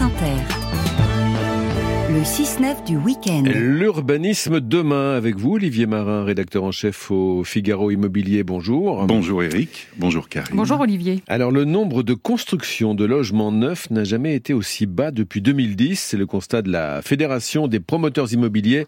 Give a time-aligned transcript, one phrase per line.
[0.00, 0.59] Inter.
[2.12, 3.44] Le 6-9 du week-end.
[3.46, 8.42] L'urbanisme demain avec vous, Olivier Marin, rédacteur en chef au Figaro Immobilier.
[8.42, 9.06] Bonjour.
[9.06, 9.86] Bonjour Eric.
[9.96, 10.56] Bonjour Karine.
[10.56, 11.22] Bonjour Olivier.
[11.28, 16.00] Alors le nombre de constructions de logements neufs n'a jamais été aussi bas depuis 2010.
[16.00, 18.86] C'est le constat de la Fédération des promoteurs immobiliers.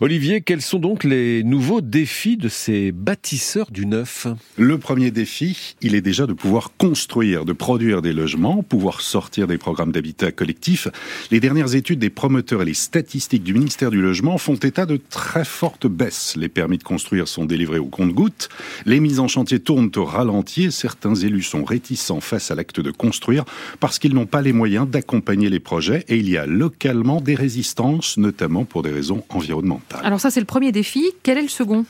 [0.00, 4.28] Olivier, quels sont donc les nouveaux défis de ces bâtisseurs du neuf?
[4.56, 9.48] Le premier défi, il est déjà de pouvoir construire, de produire des logements, pouvoir sortir
[9.48, 10.86] des programmes d'habitat collectif.
[11.32, 15.00] Les dernières études des promoteurs et les statistiques du ministère du Logement font état de
[15.08, 16.34] très fortes baisses.
[16.36, 18.50] Les permis de construire sont délivrés au compte-gouttes,
[18.84, 22.90] les mises en chantier tournent au ralenti certains élus sont réticents face à l'acte de
[22.90, 23.44] construire
[23.80, 27.34] parce qu'ils n'ont pas les moyens d'accompagner les projets et il y a localement des
[27.34, 30.00] résistances, notamment pour des raisons environnementales.
[30.04, 31.12] Alors ça c'est le premier défi.
[31.22, 31.86] Quel est le second?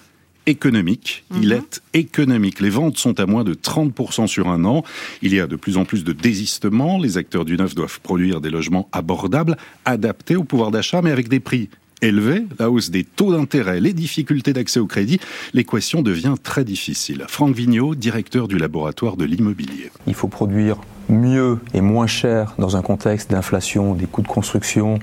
[0.47, 1.25] Économique.
[1.35, 1.53] Il mhm.
[1.53, 2.61] est économique.
[2.61, 4.85] Les ventes sont à moins de 30% sur un an.
[5.23, 6.99] Il y a de plus en plus de désistements.
[6.99, 11.29] Les acteurs du neuf doivent produire des logements abordables, adaptés au pouvoir d'achat, mais avec
[11.29, 11.69] des prix
[12.03, 15.21] élevés, la hausse des taux d'intérêt, les difficultés d'accès au crédit,
[15.55, 17.25] l'équation devient très difficile.
[17.29, 19.91] Franck Vigneault, directeur du laboratoire de l'immobilier.
[20.07, 20.79] Il faut produire
[21.09, 24.99] mieux et moins cher dans un contexte d'inflation des coûts de construction,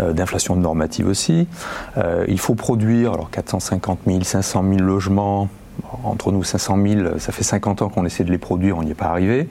[0.00, 1.46] euh, d'inflation normative aussi.
[1.96, 5.48] Euh, il faut produire alors 450 000, 500 000 logements.
[6.04, 8.90] Entre nous, 500 000, ça fait 50 ans qu'on essaie de les produire, on n'y
[8.90, 9.48] est pas arrivé.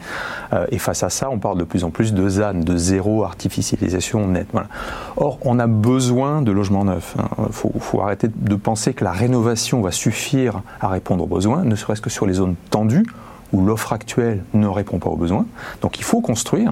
[0.53, 3.23] Euh, et face à ça, on parle de plus en plus de ZAN, de zéro
[3.23, 4.49] artificialisation nette.
[5.17, 7.15] Or, on a besoin de logements neufs.
[7.17, 7.47] Il hein.
[7.51, 11.75] faut, faut, arrêter de penser que la rénovation va suffire à répondre aux besoins, ne
[11.75, 13.05] serait-ce que sur les zones tendues
[13.51, 15.45] où l'offre actuelle ne répond pas aux besoins.
[15.81, 16.71] Donc il faut construire.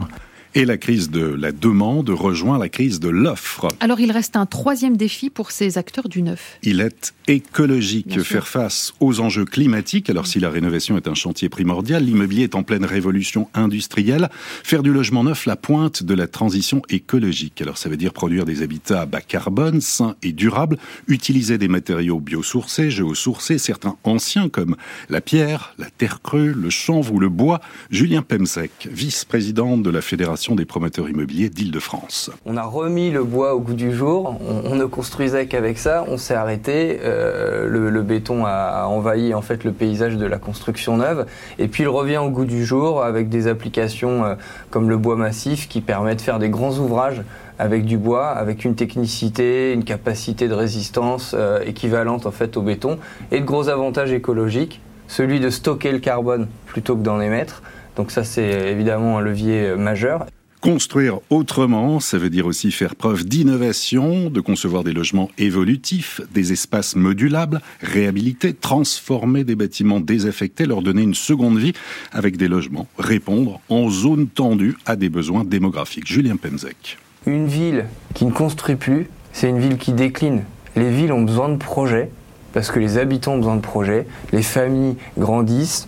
[0.54, 3.70] Et la crise de la demande rejoint la crise de l'offre.
[3.80, 6.58] Alors il reste un troisième défi pour ces acteurs du neuf.
[6.62, 10.10] Il est écologique, faire face aux enjeux climatiques.
[10.10, 14.30] Alors si la rénovation est un chantier primordial, l'immobilier est en pleine révolution industrielle.
[14.66, 17.62] Faire du logement neuf la pointe de la transition écologique.
[17.62, 22.20] Alors ça veut dire produire des habitats bas carbone, sains et durables, utiliser des matériaux
[22.20, 24.76] biosourcés, géosourcés, certains anciens comme
[25.10, 27.62] la pierre, la terre crue, le chanvre ou le bois.
[27.90, 32.32] Julien Pemsek, vice-président de la Fédération des promoteurs immobiliers d'Île-de-France.
[32.46, 36.18] On a remis le bois au goût du jour, on, ne construisait qu'avec ça, on
[36.18, 41.28] s'est arrêté, euh, le, béton a, envahi en fait le paysage de la construction neuve,
[41.60, 44.36] et puis il revient au goût du jour avec des applications euh,
[44.72, 47.22] comme le bois massif qui permet de faire des grands ouvrages
[47.60, 52.64] avec du bois, avec une technicité, une capacité de résistance euh, équivalente en fait au
[52.64, 52.98] béton,
[53.32, 57.62] et de gros avantages écologiques, celui de stocker le carbone plutôt que d'en émettre.
[57.96, 60.26] Donc ça, c'est évidemment un levier majeur.
[60.62, 66.54] Construire autrement, ça veut dire aussi faire preuve d'innovation, de concevoir des logements évolutifs, des
[66.54, 71.74] espaces modulables, réhabiliter, transformer des bâtiments désaffectés, leur donner une seconde vie
[72.12, 76.06] avec des logements, répondre en zone tendue à des besoins démographiques.
[76.06, 77.00] Julien Pemzek.
[77.26, 80.44] Une ville qui ne construit plus, c'est une ville qui décline.
[80.76, 82.12] Les villes ont besoin de projets
[82.54, 85.88] parce que les habitants ont besoin de projets, les familles grandissent,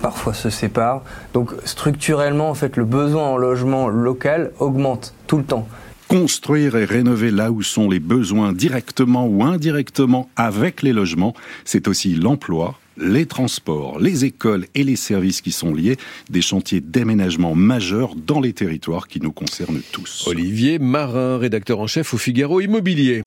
[0.00, 1.02] parfois se séparent.
[1.34, 5.66] Donc structurellement, en fait, le besoin en logement local augmente tout le temps.
[6.08, 11.88] Construire et rénover là où sont les besoins directement ou indirectement avec les logements, c'est
[11.88, 15.96] aussi l'emploi, les transports, les écoles et les services qui sont liés,
[16.28, 20.24] des chantiers d'aménagement majeurs dans les territoires qui nous concernent tous.
[20.26, 23.22] Olivier Marin, rédacteur en chef au Figaro Immobilier.